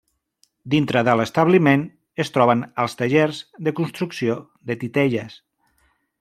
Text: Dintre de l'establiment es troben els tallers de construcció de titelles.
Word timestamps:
Dintre 0.73 1.03
de 1.07 1.13
l'establiment 1.19 1.83
es 2.25 2.33
troben 2.37 2.65
els 2.85 2.97
tallers 3.03 3.43
de 3.69 3.75
construcció 3.83 4.41
de 4.71 4.81
titelles. 4.87 5.39